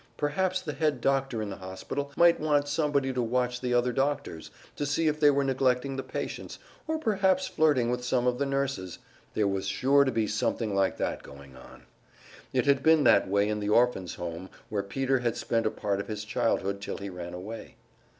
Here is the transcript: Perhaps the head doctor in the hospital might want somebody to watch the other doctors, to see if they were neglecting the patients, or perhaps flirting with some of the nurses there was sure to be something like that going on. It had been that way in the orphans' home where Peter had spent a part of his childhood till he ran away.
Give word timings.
Perhaps 0.17 0.61
the 0.63 0.73
head 0.73 0.99
doctor 0.99 1.43
in 1.43 1.51
the 1.51 1.57
hospital 1.57 2.11
might 2.17 2.39
want 2.39 2.67
somebody 2.67 3.13
to 3.13 3.21
watch 3.21 3.61
the 3.61 3.75
other 3.75 3.93
doctors, 3.93 4.49
to 4.75 4.83
see 4.83 5.05
if 5.07 5.19
they 5.19 5.29
were 5.29 5.43
neglecting 5.43 5.95
the 5.95 6.01
patients, 6.01 6.57
or 6.87 6.97
perhaps 6.97 7.45
flirting 7.45 7.91
with 7.91 8.03
some 8.03 8.25
of 8.25 8.39
the 8.39 8.45
nurses 8.47 8.97
there 9.35 9.47
was 9.47 9.67
sure 9.67 10.03
to 10.03 10.11
be 10.11 10.25
something 10.25 10.73
like 10.73 10.97
that 10.97 11.21
going 11.21 11.55
on. 11.55 11.83
It 12.51 12.65
had 12.65 12.81
been 12.81 13.03
that 13.03 13.27
way 13.27 13.47
in 13.47 13.59
the 13.59 13.69
orphans' 13.69 14.15
home 14.15 14.49
where 14.69 14.81
Peter 14.81 15.19
had 15.19 15.37
spent 15.37 15.67
a 15.67 15.69
part 15.69 15.99
of 15.99 16.07
his 16.07 16.25
childhood 16.25 16.81
till 16.81 16.97
he 16.97 17.11
ran 17.11 17.35
away. 17.35 17.75